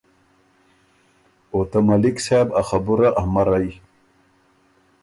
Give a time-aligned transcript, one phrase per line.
[1.51, 3.69] او ته ملک صاحب ا خبُرئ امرئ۔